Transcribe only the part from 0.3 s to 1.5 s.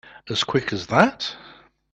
As quick as that?